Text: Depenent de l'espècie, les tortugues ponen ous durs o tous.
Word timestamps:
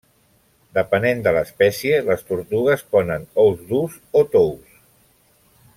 Depenent 0.77 1.21
de 1.27 1.33
l'espècie, 1.35 1.99
les 2.07 2.25
tortugues 2.31 2.85
ponen 2.97 3.29
ous 3.45 3.61
durs 3.73 3.99
o 4.23 4.25
tous. 4.37 4.81